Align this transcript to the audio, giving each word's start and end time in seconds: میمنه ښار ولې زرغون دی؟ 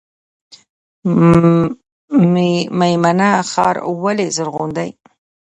میمنه 2.79 3.29
ښار 3.49 3.75
ولې 4.03 4.27
زرغون 4.35 4.69
دی؟ 4.77 4.89